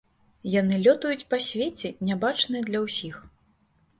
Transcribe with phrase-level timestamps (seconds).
[0.59, 3.15] Яны лётаюць па свеце, нябачныя для ўсіх.